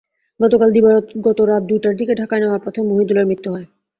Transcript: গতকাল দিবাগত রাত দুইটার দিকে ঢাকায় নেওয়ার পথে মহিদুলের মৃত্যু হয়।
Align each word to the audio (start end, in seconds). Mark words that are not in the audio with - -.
গতকাল 0.39 0.69
দিবাগত 0.71 1.39
রাত 1.41 1.63
দুইটার 1.63 1.93
দিকে 1.95 2.13
ঢাকায় 2.15 2.41
নেওয়ার 2.41 2.61
পথে 2.65 2.79
মহিদুলের 2.89 3.29
মৃত্যু 3.29 3.49
হয়। 3.53 3.67